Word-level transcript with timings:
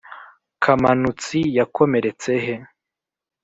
Kamanutsi 0.63 1.39
yakomeretse 1.57 2.31
he? 2.45 2.55